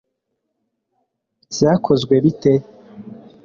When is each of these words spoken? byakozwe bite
byakozwe 1.51 2.15
bite 2.23 2.51